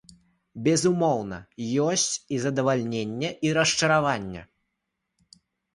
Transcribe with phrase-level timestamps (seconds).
[0.67, 1.37] Безумоўна,
[1.89, 4.41] ёсць і задавальненне, і расчараванне.